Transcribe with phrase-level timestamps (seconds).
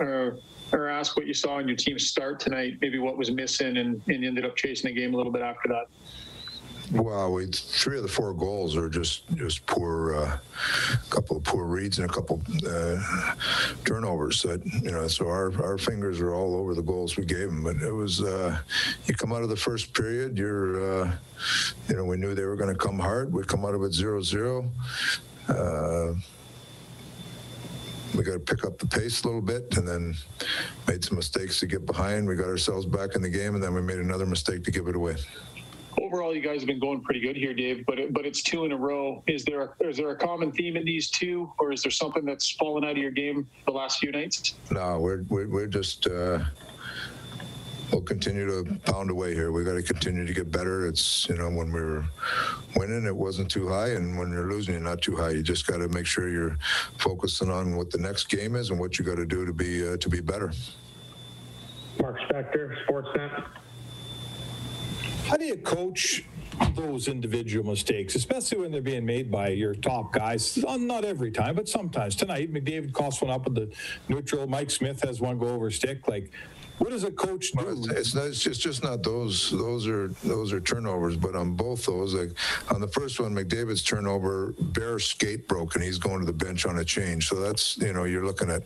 [0.00, 0.38] or,
[0.72, 4.02] or ask what you saw in your team start tonight, maybe what was missing, and,
[4.08, 5.86] and ended up chasing the game a little bit after that.
[6.90, 10.38] Wow, we three of the four goals are just just poor, a uh,
[11.10, 13.34] couple of poor reads and a couple uh,
[13.84, 14.42] turnovers.
[14.42, 17.62] That you know, so our our fingers are all over the goals we gave them.
[17.62, 18.56] But it was uh,
[19.04, 21.12] you come out of the first period, you're uh,
[21.90, 23.34] you know we knew they were going to come hard.
[23.34, 24.70] We come out of it zero zero.
[28.14, 30.14] We got to pick up the pace a little bit and then
[30.86, 32.26] made some mistakes to get behind.
[32.26, 34.88] We got ourselves back in the game and then we made another mistake to give
[34.88, 35.16] it away
[36.08, 37.84] overall, you guys have been going pretty good here, Dave.
[37.86, 39.22] But it, but it's two in a row.
[39.26, 42.24] Is there a, is there a common theme in these two, or is there something
[42.24, 44.54] that's fallen out of your game the last few nights?
[44.70, 46.06] No, we're we're, we're just.
[46.06, 46.40] Uh,
[47.90, 49.52] we'll continue to pound away here.
[49.52, 50.86] We got to continue to get better.
[50.86, 52.04] It's you know when we were
[52.76, 55.30] winning, it wasn't too high, and when you're losing, you're not too high.
[55.30, 56.58] You just got to make sure you're
[56.98, 59.88] focusing on what the next game is and what you got to do to be
[59.88, 60.52] uh, to be better.
[62.00, 63.44] Mark Spector, Sportsnet.
[65.26, 66.24] How do you coach
[66.74, 70.56] those individual mistakes, especially when they're being made by your top guys?
[70.56, 72.16] Not every time, but sometimes.
[72.16, 73.70] Tonight, McDavid coughs one up with the
[74.08, 74.46] neutral.
[74.46, 76.08] Mike Smith has one go over stick.
[76.08, 76.30] Like,
[76.78, 77.64] what does a coach do?
[77.64, 79.50] Well, it's, not, it's just, just not those.
[79.50, 81.16] Those are those are turnovers.
[81.16, 82.30] But on both those, like
[82.70, 86.66] on the first one, McDavid's turnover, Bear skate broke, and he's going to the bench
[86.66, 87.28] on a change.
[87.28, 88.62] So that's you know you're looking at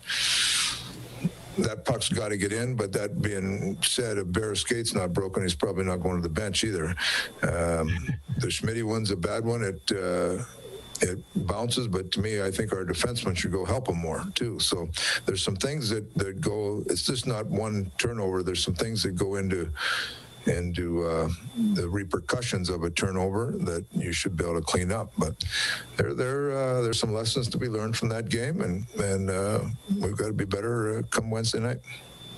[1.59, 2.75] that puck's got to get in.
[2.75, 6.33] But that being said, if Bear skate's not broken, he's probably not going to the
[6.33, 6.95] bench either.
[7.43, 9.63] Um, the Smith one's a bad one.
[9.63, 10.45] It uh,
[11.03, 14.59] it bounces, but to me, I think our defensemen should go help him more too.
[14.61, 14.89] So
[15.27, 16.83] there's some things that that go.
[16.87, 18.43] It's just not one turnover.
[18.43, 19.69] There's some things that go into
[20.47, 21.29] into uh,
[21.75, 25.13] the repercussions of a turnover that you should be able to clean up.
[25.17, 25.35] But
[25.97, 29.61] there, there, uh, there's some lessons to be learned from that game, and and uh,
[30.01, 31.81] we've got to be better uh, come Wednesday night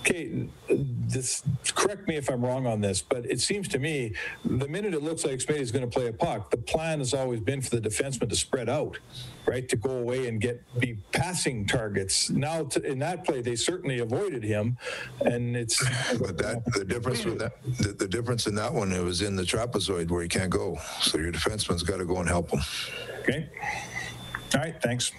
[0.05, 1.43] okay, this
[1.75, 4.13] correct me if I'm wrong on this, but it seems to me
[4.45, 7.15] the minute it looks like Smitty is going to play a puck, the plan has
[7.15, 8.99] always been for the defenseman to spread out,
[9.47, 12.29] right, to go away and get be passing targets.
[12.29, 14.77] Now to, in that play, they certainly avoided him,
[15.25, 15.83] and it's.
[16.19, 19.37] But that the difference with that the, the difference in that one it was in
[19.37, 22.61] the trapezoid where he can't go, so your defenseman's got to go and help him.
[23.21, 23.49] Okay.
[24.55, 24.81] All right.
[24.83, 25.13] Thanks.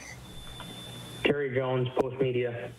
[1.24, 2.70] Terry Jones, Post Media.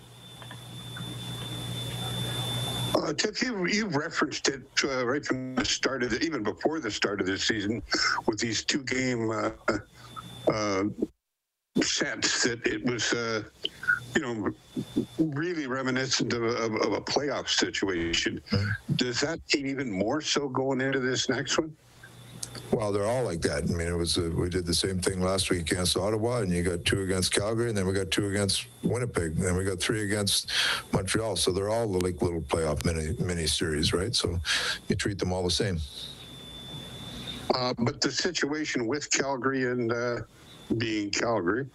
[3.13, 6.91] Tiff, you, you referenced it uh, right from the start of the, even before the
[6.91, 7.83] start of the season,
[8.27, 9.51] with these two game uh,
[10.49, 10.85] uh
[11.83, 13.43] sets that it was, uh,
[14.15, 18.41] you know, really reminiscent of a, of a playoff situation.
[18.97, 21.77] Does that team even more so going into this next one?
[22.71, 23.65] Well, they're all like that.
[23.65, 26.53] I mean, it was uh, we did the same thing last week against Ottawa, and
[26.53, 29.65] you got two against Calgary, and then we got two against Winnipeg, and then we
[29.65, 30.51] got three against
[30.93, 31.37] Montreal.
[31.37, 34.15] So they're all like little playoff mini mini series, right?
[34.15, 34.39] So
[34.89, 35.79] you treat them all the same.
[37.55, 40.17] Uh, but the situation with Calgary and uh,
[40.79, 41.67] being Calgary,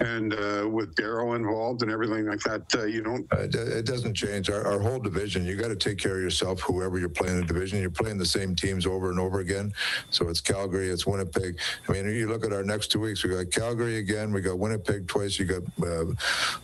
[0.00, 3.26] and uh, with Darryl involved and everything like that, uh, you don't.
[3.32, 5.44] Uh, it doesn't change our, our whole division.
[5.44, 6.60] You got to take care of yourself.
[6.60, 9.72] Whoever you're playing the division, you're playing the same teams over and over again.
[10.10, 11.58] So it's Calgary, it's Winnipeg.
[11.88, 13.24] I mean, you look at our next two weeks.
[13.24, 14.32] We got Calgary again.
[14.32, 15.38] We got Winnipeg twice.
[15.38, 16.04] You got uh,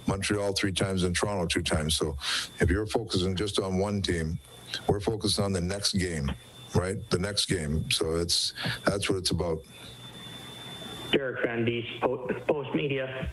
[0.06, 1.97] Montreal three times and Toronto two times.
[1.97, 2.16] So
[2.60, 4.38] if you're focusing just on one team,
[4.87, 6.31] we're focused on the next game,
[6.75, 6.97] right?
[7.10, 7.91] The next game.
[7.91, 8.54] So it's
[8.84, 9.59] that's what it's about.
[11.12, 12.00] Derek Van Diest,
[12.49, 13.28] Post Media.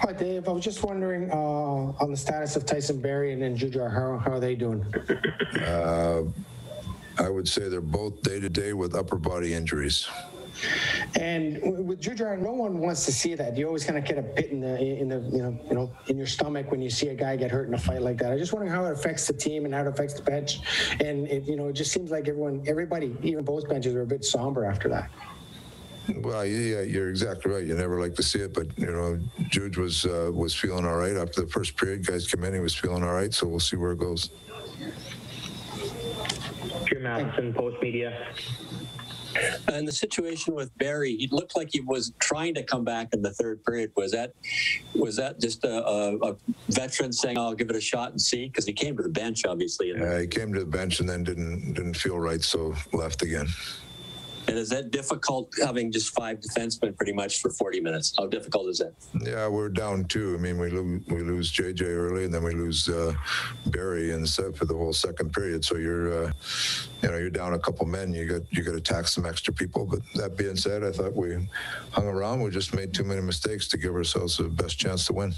[0.00, 0.48] Hi, Dave.
[0.48, 3.90] I was just wondering uh, on the status of Tyson Barrie and then Jujhar.
[3.90, 4.84] How, how are they doing?
[5.64, 6.22] Uh,
[7.18, 10.08] I would say they're both day to day with upper body injuries.
[11.18, 13.56] And with Jujhar, no one wants to see that.
[13.56, 15.90] You always kind of get a pit in the in the you know you know
[16.08, 18.32] in your stomach when you see a guy get hurt in a fight like that.
[18.32, 20.60] I just wondering how it affects the team and how it affects the bench.
[21.00, 24.06] And it you know it just seems like everyone, everybody, even both benches, are a
[24.06, 25.10] bit somber after that.
[26.16, 27.64] Well, yeah, you're exactly right.
[27.64, 29.18] You never like to see it, but you know,
[29.48, 32.06] Jude was uh, was feeling all right after the first period.
[32.06, 33.32] Guys come in, he was feeling all right.
[33.32, 34.30] So we'll see where it goes.
[36.86, 38.26] Jim Matheson, Post Media.
[39.68, 43.22] And the situation with Barrie, he looked like he was trying to come back in
[43.22, 43.92] the third period.
[43.96, 44.32] Was that
[44.94, 46.36] was that just a, a, a
[46.68, 48.46] veteran saying, "I'll give it a shot and see"?
[48.46, 49.92] Because he came to the bench, obviously.
[49.92, 53.46] Yeah, he came to the bench and then didn't didn't feel right, so left again.
[54.50, 58.12] And is that difficult having just five defensemen pretty much for 40 minutes?
[58.18, 58.94] How difficult is that?
[59.24, 60.34] Yeah, we're down two.
[60.36, 63.14] I mean, we lose we lose JJ early, and then we lose uh,
[63.66, 65.64] Barrie and set for the whole second period.
[65.64, 66.32] So you're, uh,
[67.00, 68.12] you know, you're down a couple men.
[68.12, 69.86] You got you got to tax some extra people.
[69.86, 71.48] But that being said, I thought we
[71.92, 72.42] hung around.
[72.42, 75.32] We just made too many mistakes to give ourselves the best chance to win.